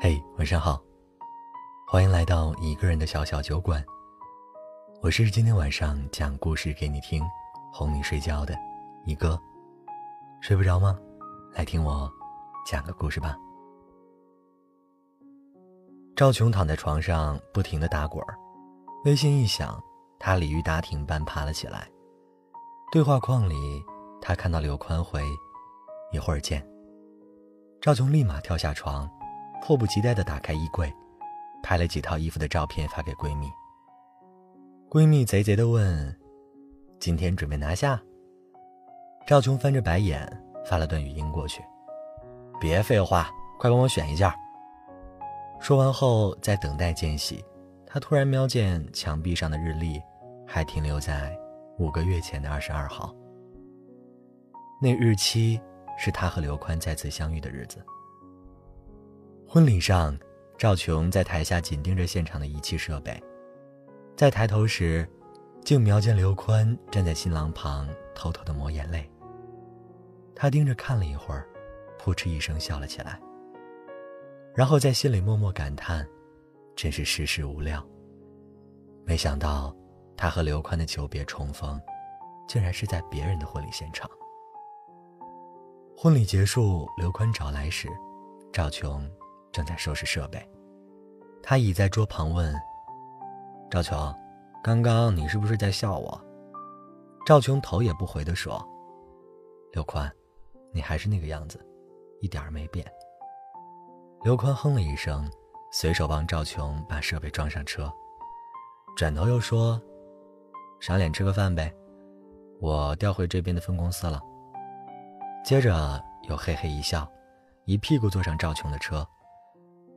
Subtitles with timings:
[0.00, 0.80] 嘿，晚上好，
[1.84, 3.84] 欢迎来到一个人的小小酒馆。
[5.02, 7.20] 我是今天晚上讲故事给你听、
[7.72, 8.54] 哄你睡觉的
[9.06, 9.36] 一哥。
[10.40, 10.96] 睡不着吗？
[11.52, 12.08] 来听我
[12.64, 13.36] 讲个故事吧。
[16.14, 18.38] 赵琼躺在床上不停的打滚儿，
[19.04, 19.82] 微信一响，
[20.20, 21.90] 他鲤鱼打挺般爬了起来。
[22.92, 23.82] 对话框里，
[24.22, 25.24] 他看到刘宽回
[26.14, 26.64] ：“一会儿见。”
[27.82, 29.10] 赵琼立马跳下床，
[29.62, 30.92] 迫不及待地打开衣柜，
[31.62, 33.48] 拍了几套衣服的照片发给闺蜜。
[34.90, 36.16] 闺蜜贼贼地问
[36.98, 38.00] ：“今天准备拿下？”
[39.26, 40.26] 赵琼翻着白眼
[40.64, 41.62] 发了段语音过去
[42.60, 44.30] ：“别废话，快帮我选一件。”
[45.60, 47.44] 说完后，在等待间隙，
[47.86, 50.00] 她突然瞄见墙壁上的日历，
[50.46, 51.36] 还停留在
[51.78, 53.14] 五个月前的二十二号。
[54.80, 55.60] 那日期。
[56.00, 57.84] 是他和刘宽再次相遇的日子。
[59.50, 60.14] 婚礼上，
[60.58, 63.18] 赵琼在台下紧盯着现场的仪器设备，
[64.14, 65.08] 在抬头时，
[65.64, 69.10] 竟瞄见刘宽站在新郎旁，偷偷的抹眼泪。
[70.34, 71.48] 他盯着看了一会儿，
[71.98, 73.18] 扑哧一声笑了起来，
[74.54, 76.06] 然后在心里默默感叹：
[76.76, 77.82] 真是世事无料。
[79.06, 79.74] 没想到，
[80.14, 81.80] 他和刘宽的久别重逢，
[82.46, 84.10] 竟然是在别人的婚礼现场。
[85.96, 87.88] 婚礼结束，刘宽找来时，
[88.52, 89.10] 赵琼
[89.58, 90.40] 正在收拾设备。
[91.42, 92.54] 他倚在桌旁问
[93.68, 94.14] ：“赵琼，
[94.62, 96.20] 刚刚你是不是在笑我？”
[97.26, 98.64] 赵琼头也不回地说
[99.74, 100.08] ：“刘宽，
[100.72, 101.58] 你还是那个样子，
[102.20, 102.86] 一点儿没变。”
[104.22, 105.28] 刘宽哼了一声，
[105.72, 107.92] 随手帮赵琼把设备装上车，
[108.96, 109.82] 转头又说
[110.78, 111.74] ：“赏脸吃个饭呗，
[112.60, 114.22] 我调回这边的分公司了。”
[115.44, 117.10] 接着又嘿嘿一笑，
[117.64, 119.04] 一屁股坐上赵琼的车。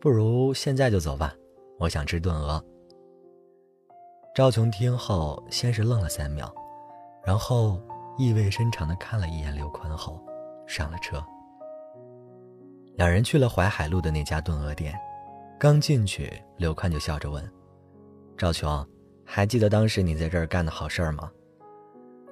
[0.00, 1.34] 不如现在就走吧，
[1.78, 2.64] 我想吃炖鹅。
[4.34, 6.50] 赵琼听后先是愣了三秒，
[7.22, 7.78] 然后
[8.16, 10.18] 意味深长地看了一眼刘宽后，
[10.66, 11.22] 上了车。
[12.94, 14.98] 两人去了淮海路的那家炖鹅店，
[15.58, 17.46] 刚进去，刘宽就笑着问
[18.38, 18.86] ：“赵琼，
[19.22, 21.30] 还记得当时你在这儿干的好事儿吗？”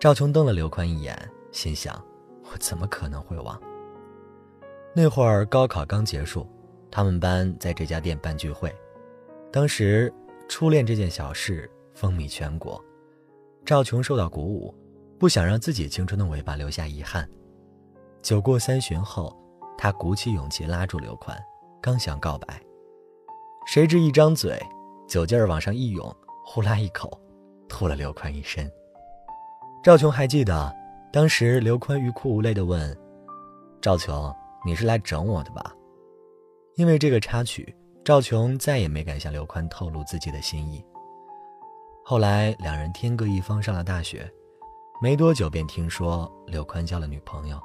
[0.00, 1.14] 赵琼瞪了刘宽一眼，
[1.52, 2.02] 心想。
[2.50, 3.60] 我怎么可能会忘？
[4.94, 6.46] 那会儿高考刚结束，
[6.90, 8.74] 他们班在这家店办聚会，
[9.52, 10.12] 当时
[10.48, 12.82] 初恋这件小事风靡全国。
[13.64, 14.74] 赵琼受到鼓舞，
[15.18, 17.28] 不想让自己青春的尾巴留下遗憾。
[18.22, 19.36] 酒过三巡后，
[19.76, 21.38] 他鼓起勇气拉住刘宽，
[21.80, 22.60] 刚想告白，
[23.66, 24.60] 谁知一张嘴，
[25.06, 27.20] 酒劲儿往上一涌，呼啦一口，
[27.68, 28.70] 吐了刘宽一身。
[29.82, 30.74] 赵琼还记得。
[31.10, 32.94] 当时刘宽欲哭无泪地问
[33.80, 34.30] ：“赵琼，
[34.62, 35.74] 你是来整我的吧？”
[36.78, 37.74] 因为这个插曲，
[38.04, 40.80] 赵琼再也没敢向刘宽透露自己的心意。
[42.04, 44.30] 后来两人天各一方，上了大学，
[45.02, 47.60] 没多久便听说刘宽交了女朋友。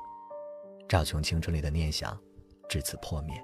[0.89, 2.17] 赵琼青春里的念想，
[2.67, 3.39] 至此破灭。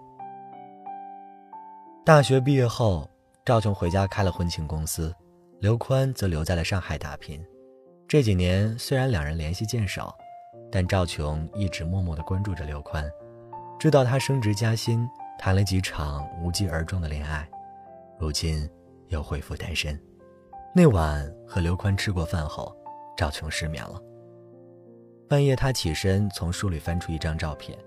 [2.04, 3.08] 大学毕业后，
[3.46, 5.16] 赵琼回家开了婚庆公司，
[5.60, 7.40] 刘宽则留在了上海打拼。
[8.08, 10.18] 这几年虽然两人联系渐少，
[10.72, 13.08] 但赵琼一直默默地关注着刘宽，
[13.78, 15.08] 知道他升职加薪，
[15.40, 17.50] 谈了几场无疾而终的恋爱，
[18.20, 18.70] 如今
[19.08, 19.98] 又恢复单身。
[20.76, 22.76] 那晚和刘宽吃过饭后，
[23.16, 24.00] 赵琼失眠了。
[25.30, 27.80] 半夜，他起身从书里翻出一张照片，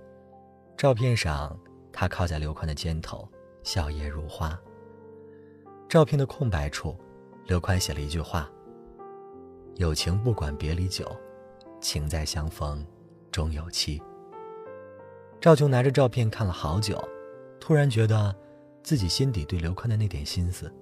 [0.78, 1.54] 照片上
[1.92, 3.28] 他靠在刘宽的肩头，
[3.62, 4.58] 笑靥如花。
[5.90, 6.96] 照片的空白处，
[7.44, 8.50] 刘宽写了一句话。
[9.74, 11.06] 有情不管别离久，
[11.82, 12.82] 情在相逢
[13.30, 14.02] 终有期。
[15.38, 16.98] 赵琼拿着照片看了好久，
[17.62, 18.34] 突然觉得
[18.82, 20.74] 自己心底对刘宽的那点心思，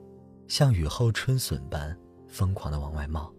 [0.49, 1.95] 像雨后春笋般
[2.27, 3.31] 疯狂的往外冒。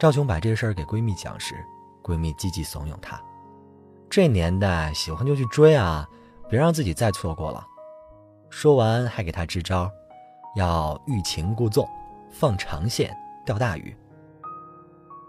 [0.00, 1.54] 赵琼把这事儿给闺蜜讲时，
[2.02, 3.22] 闺蜜积极怂恿她
[4.08, 6.08] ：“这年代喜欢就去追啊，
[6.48, 7.62] 别让自己再错过了。”
[8.48, 9.92] 说完还给她支招，
[10.56, 11.86] 要欲擒故纵，
[12.30, 13.14] 放长线
[13.44, 13.94] 钓大鱼。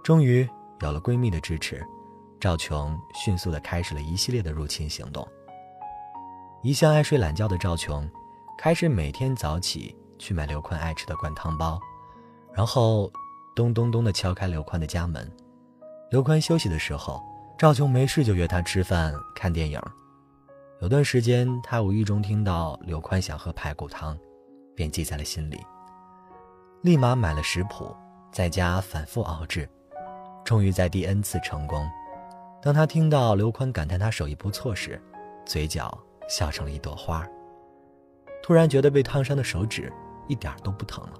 [0.01, 0.47] 终于
[0.79, 1.85] 有了闺蜜的支持，
[2.39, 5.27] 赵琼迅速地开始了一系列的入侵行动。
[6.63, 8.07] 一向爱睡懒觉的赵琼，
[8.55, 11.79] 开始每天早起去买刘宽爱吃的灌汤包，
[12.53, 13.11] 然后
[13.55, 15.27] 咚咚咚地敲开刘宽的家门。
[16.11, 17.19] 刘宽休息的时候，
[17.57, 19.81] 赵琼没事就约他吃饭、看电影。
[20.81, 24.15] 有段时间，他无意中听到刘宽想喝排骨汤，
[24.75, 25.59] 便记在了心里，
[26.83, 27.95] 立马买了食谱，
[28.31, 29.67] 在家反复熬制。
[30.45, 31.89] 终于在第 N 次成功。
[32.61, 35.01] 当他听到刘宽感叹他手艺不错时，
[35.43, 35.97] 嘴角
[36.31, 37.27] 笑成了一朵花。
[38.41, 39.91] 突然觉得被烫伤的手指
[40.29, 41.13] 一点都不疼了。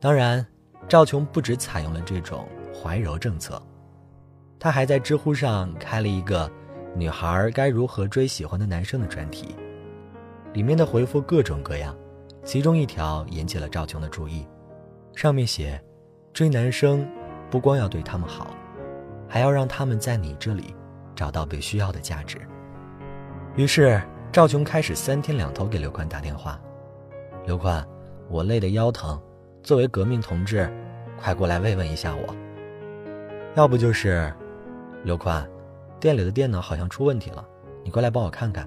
[0.00, 0.44] 当然，
[0.88, 2.44] 赵琼不止采用了这种
[2.74, 3.62] 怀柔政策，
[4.58, 6.50] 他还在知乎上开了一个
[6.96, 9.54] “女孩该如何追喜欢的男生”的专题，
[10.52, 11.96] 里面的回复各种各样。
[12.44, 14.44] 其中一条引起了赵琼的注意，
[15.14, 15.80] 上面写
[16.34, 17.08] ：“追男生，
[17.48, 18.50] 不光要对他们好，
[19.28, 20.74] 还要让他们在你这里
[21.14, 22.36] 找到被需要的价值。”
[23.54, 24.00] 于是
[24.32, 26.58] 赵琼开始三天两头给刘宽打电话
[27.44, 27.86] ：“刘宽，
[28.30, 29.20] 我累得腰疼，
[29.62, 30.72] 作为革命同志，
[31.20, 32.34] 快过来慰问一下我。”
[33.54, 34.32] 要不就是
[35.04, 35.46] ：“刘宽，
[36.00, 37.46] 店里的电脑好像出问题了，
[37.84, 38.66] 你过来帮我看看，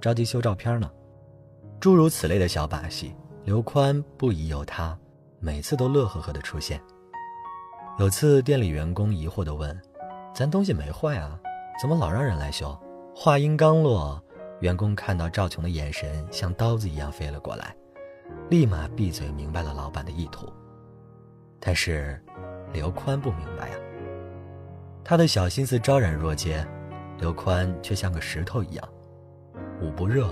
[0.00, 0.90] 着急修照片呢。”
[1.78, 3.14] 诸如此类的小把戏，
[3.44, 4.98] 刘宽不疑有他，
[5.38, 6.80] 每次都乐呵呵的出现。
[8.00, 9.80] 有次店里员工疑惑的问
[10.34, 11.38] ：“咱东西没坏啊，
[11.80, 12.76] 怎么老让人来修？”
[13.18, 14.22] 话音刚落，
[14.60, 17.74] 员工看到赵琼的眼神像刀子一样飞了过来，
[18.50, 20.46] 立马闭嘴，明白了老板的意图。
[21.58, 22.22] 但是，
[22.74, 23.76] 刘宽不明白呀，
[25.02, 26.62] 他的小心思昭然若揭，
[27.18, 28.86] 刘宽却像个石头一样，
[29.80, 30.28] 捂不热，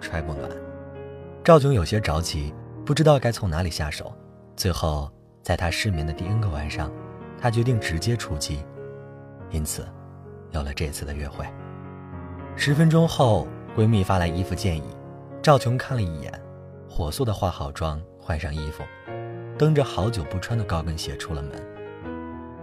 [0.00, 0.50] 揣不暖。
[1.44, 2.54] 赵琼有些着急，
[2.86, 4.10] 不知道该从哪里下手。
[4.56, 5.12] 最后，
[5.42, 6.90] 在她失眠的第 N 个晚上，
[7.38, 8.64] 他决定直接出击，
[9.50, 9.86] 因此，
[10.52, 11.46] 有了这次的约会。
[12.56, 13.46] 十分钟后，
[13.76, 14.84] 闺蜜发来衣服建议，
[15.42, 16.32] 赵琼看了一眼，
[16.88, 18.84] 火速的化好妆，换上衣服，
[19.58, 21.50] 蹬着好久不穿的高跟鞋出了门。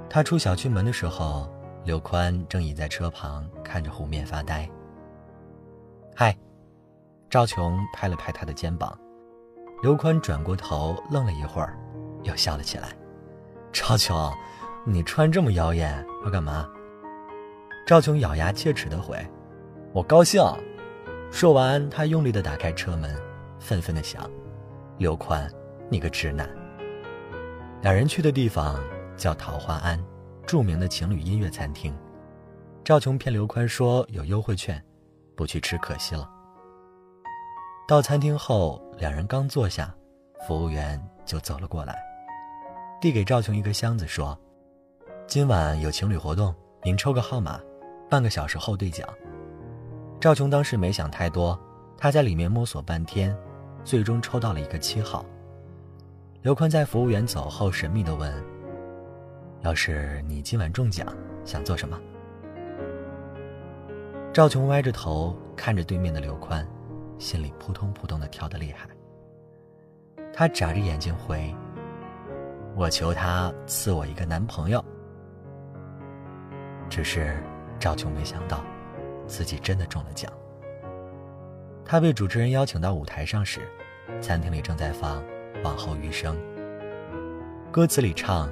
[0.09, 1.47] 她出小区门的时候，
[1.83, 4.67] 刘宽正倚在车旁看着湖面发呆。
[6.15, 6.35] 嗨。
[7.29, 8.97] 赵琼拍了拍他的肩膀，
[9.81, 11.77] 刘宽转过头愣了一会儿，
[12.23, 12.89] 又笑了起来。
[13.71, 14.29] 赵琼，
[14.85, 16.67] 你穿这么妖艳要干嘛？
[17.87, 19.15] 赵琼咬牙切齿的回
[19.93, 20.41] ：“我高兴。”
[21.31, 23.15] 说完，他用力的打开车门，
[23.57, 24.29] 愤愤的想
[24.99, 25.49] ：“刘宽，
[25.89, 26.49] 你个直男。”
[27.81, 28.83] 两人去的地方
[29.15, 29.97] 叫桃花庵，
[30.45, 31.97] 著名的情侣音乐餐厅。
[32.83, 34.83] 赵琼骗刘宽说有优惠券，
[35.35, 36.29] 不去吃可惜了。
[37.87, 39.93] 到餐厅后，两人刚坐下，
[40.45, 41.97] 服务员就走了过来，
[42.99, 44.37] 递给赵琼一个箱子，说
[45.27, 46.53] ：“今晚有情侣活动，
[46.83, 47.59] 您抽个号码，
[48.09, 49.07] 半个小时后兑奖。”
[50.21, 51.59] 赵琼当时没想太多，
[51.97, 53.35] 他在里面摸索半天，
[53.83, 55.25] 最终抽到了一个七号。
[56.43, 58.31] 刘宽在服务员走后神秘地问
[59.61, 61.07] ：“要是你今晚中奖，
[61.43, 61.99] 想做什么？”
[64.31, 66.63] 赵琼歪着头看着对面的刘宽。
[67.17, 68.87] 心里扑通扑通的跳得厉害。
[70.33, 71.53] 他眨着眼睛回
[72.75, 74.83] ：“我求他赐我一个男朋友。”
[76.89, 77.37] 只是
[77.79, 78.63] 赵琼没想到，
[79.27, 80.31] 自己真的中了奖。
[81.83, 83.61] 他被主持人邀请到舞台上时，
[84.21, 85.21] 餐厅里正在放
[85.63, 86.35] 《往后余生》。
[87.71, 88.49] 歌词里唱：“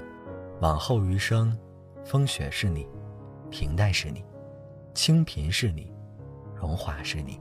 [0.61, 1.57] 往后余生，
[2.03, 2.87] 风雪是你，
[3.49, 4.23] 平淡是你，
[4.93, 5.93] 清贫是你，
[6.55, 7.39] 荣华是你。”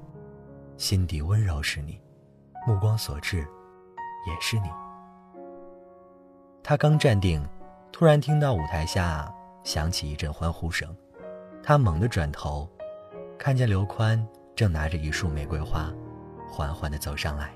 [0.77, 2.01] 心底温柔是你，
[2.65, 4.69] 目光所至，也是你。
[6.63, 7.45] 他刚站定，
[7.91, 9.29] 突然听到舞台下
[9.65, 10.97] 响起一阵欢呼声，
[11.65, 12.69] 他猛地转头，
[13.39, 14.23] 看见刘宽
[14.57, 15.91] 正拿着一束玫瑰花，
[16.51, 17.53] 缓缓地走上来。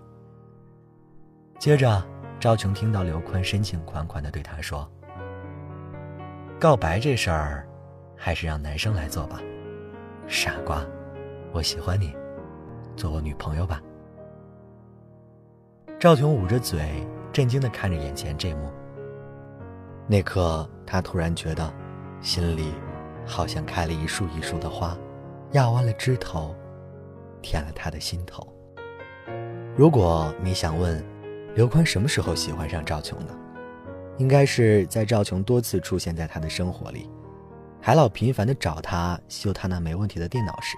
[1.59, 2.03] 接着，
[2.39, 4.89] 赵琼听到刘宽深情款款地对他说
[6.61, 7.67] ：“告白这事儿，
[8.17, 9.41] 还是让男生来做吧，
[10.29, 10.87] 傻瓜，
[11.53, 12.15] 我喜欢你。”
[12.95, 13.83] 做我女朋友吧。
[15.99, 18.71] 赵琼捂着嘴，震惊的看着眼前这幕。
[20.07, 21.73] 那刻，他突然觉得，
[22.21, 22.73] 心里
[23.27, 24.97] 好像开了一束一束的花，
[25.53, 26.55] 压弯了枝头，
[27.43, 28.47] 舔了他的心头。
[29.77, 31.05] 如果你想问，
[31.55, 33.35] 刘宽什么时候喜欢上赵琼的，
[34.17, 37.09] 应该是在赵琼多次出现在他的生活里，
[37.81, 40.77] 还老频繁的找他修他那没问题的电脑时。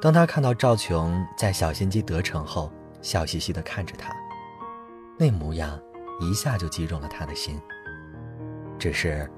[0.00, 2.70] 当他看到赵琼在小心机得逞后，
[3.00, 4.14] 笑嘻嘻的看着他，
[5.18, 5.80] 那模样
[6.20, 7.58] 一下就击中了他的心。
[8.78, 9.28] 只是，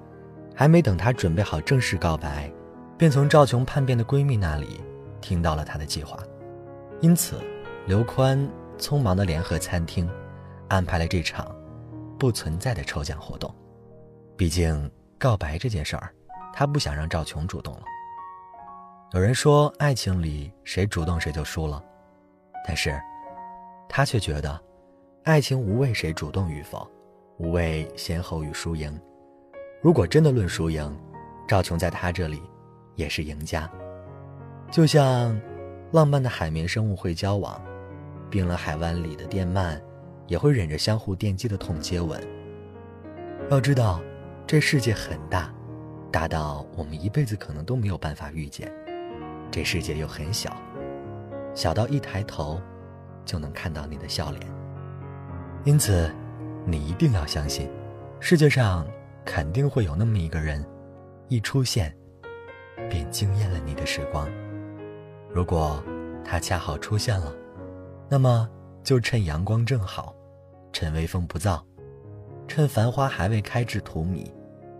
[0.54, 2.52] 还没等他准备好正式告白，
[3.00, 4.78] 便从赵琼叛变的闺蜜那里
[5.22, 6.18] 听到了他的计划。
[7.00, 7.40] 因此，
[7.86, 8.38] 刘宽
[8.78, 10.06] 匆忙地联合餐厅，
[10.68, 11.50] 安排了这场
[12.18, 13.50] 不存在的抽奖活动。
[14.36, 16.12] 毕竟，告白这件事儿，
[16.52, 17.84] 他不想让赵琼主动了。
[19.14, 21.82] 有人说，爱情里谁主动谁就输了，
[22.66, 23.00] 但是，
[23.88, 24.60] 他却觉得，
[25.24, 26.86] 爱情无谓谁主动与否，
[27.38, 29.00] 无谓先后与输赢。
[29.80, 30.94] 如果真的论输赢，
[31.48, 32.42] 赵琼在他这里
[33.00, 33.68] 也是赢家。
[34.70, 35.40] 就像
[35.90, 37.60] 浪漫的海绵生物会交往，
[38.28, 39.80] 冰冷海湾里的电鳗
[40.26, 42.22] 也会忍着相互电击的痛接吻。
[43.50, 44.00] 要知道，
[44.46, 45.52] 这世界很大，
[46.12, 48.68] 大到我们一辈子可能都没有办法遇见；
[49.50, 50.54] 这世界又很小，
[51.54, 52.60] 小到一抬头
[53.24, 54.40] 就能看到你的笑脸。
[55.64, 56.14] 因此，
[56.64, 57.68] 你一定要相信，
[58.20, 58.86] 世界上
[59.24, 60.64] 肯定会有那么一个人，
[61.28, 61.92] 一出现，
[63.10, 64.28] 惊艳了你的时光。
[65.32, 65.82] 如果
[66.24, 67.32] 他恰好出现了，
[68.08, 68.48] 那么
[68.82, 70.14] 就趁阳光正好，
[70.72, 71.60] 趁微风不燥，
[72.48, 74.26] 趁繁花还未开至荼蘼，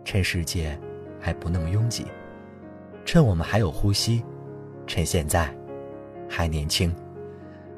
[0.05, 0.79] 趁世界
[1.21, 2.07] 还不那么拥挤，
[3.05, 4.25] 趁我们还有呼吸，
[4.87, 5.55] 趁现在
[6.29, 6.95] 还年轻，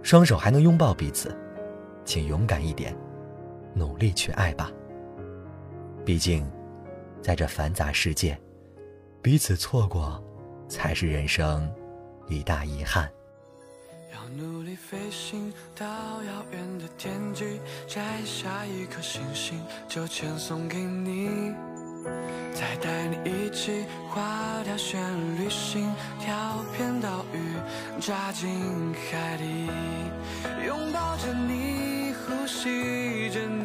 [0.02, 1.36] 双手还能拥抱彼此，
[2.04, 2.96] 请勇敢一点，
[3.74, 4.70] 努力去爱吧。
[6.04, 6.50] 毕竟，
[7.20, 8.38] 在这繁杂世界，
[9.20, 10.22] 彼此错过，
[10.72, 11.70] 才是人生。
[12.28, 13.10] 一大遗憾。
[14.14, 21.52] 要努力飞行到遥远的天际，摘下一颗星星，就签送给你，
[22.54, 24.98] 再带你一起划条旋
[25.38, 28.48] 旅行，跳片岛屿，扎进
[28.94, 29.68] 海底，
[30.66, 33.61] 拥抱着你，呼吸着你，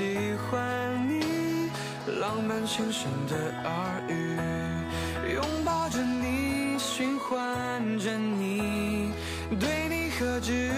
[0.00, 1.68] 喜欢你，
[2.20, 3.36] 浪漫轻声的
[3.68, 4.34] 耳语，
[5.34, 9.12] 拥抱着你，循环着你，
[9.60, 10.70] 对你何止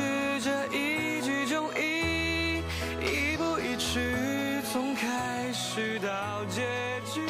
[0.43, 2.64] 这一句中意，
[3.00, 6.62] 一步一曲，从开始到结
[7.14, 7.21] 局，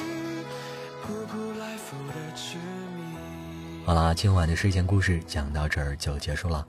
[1.03, 2.57] 扑扑来复的痴
[2.97, 3.85] 迷。
[3.85, 6.67] 好了，今晚的睡前故事讲到这儿就结束了。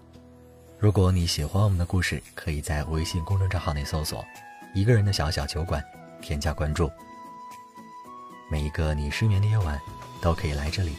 [0.78, 4.22] 如果你喜欢我们的故事，可以在微信公众账号内搜索。
[4.74, 5.84] 一个人的小小酒馆，
[6.20, 6.92] 添加关注。
[8.50, 9.80] 每一个你失眠的夜晚，
[10.20, 10.96] 都可以来这里，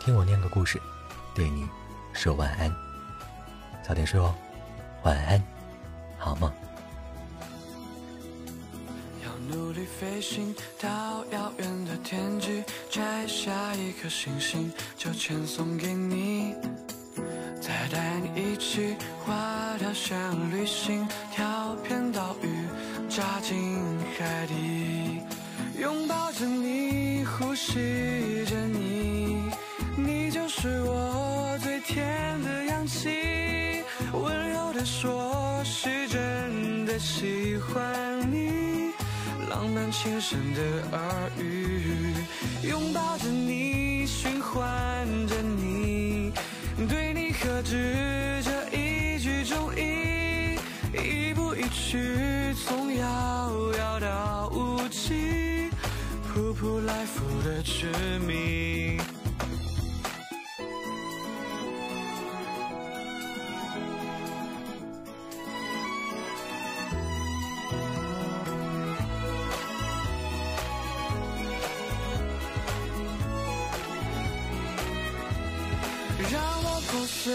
[0.00, 0.80] 听我念个故事，
[1.34, 1.68] 对你
[2.12, 2.74] 说晚安。
[3.86, 4.34] 早点睡哦，
[5.04, 5.40] 晚安，
[6.18, 6.52] 好梦。
[9.24, 16.56] 要努力飞行到遥远的天际，摘下一颗星星，就签送给你。
[17.60, 19.32] 再带你一起划
[19.78, 20.16] 条线
[20.50, 22.55] 旅行，跳片岛屿。
[23.16, 23.80] 扎进
[24.18, 25.22] 海底，
[25.80, 29.40] 拥抱着你，呼吸着你，
[29.96, 33.82] 你就是我最甜的氧气。
[34.12, 38.92] 温柔的说，是真的喜欢你，
[39.48, 40.60] 浪漫轻声的
[40.92, 42.12] 耳语，
[42.68, 46.34] 拥抱着你，循环着你，
[46.86, 50.05] 对你何止这一句中意，
[50.96, 52.54] 一步一曲。
[52.64, 55.70] 从遥遥到无期，
[56.32, 57.86] 扑扑来复的痴
[58.26, 58.98] 迷。
[76.28, 77.32] 让我破碎，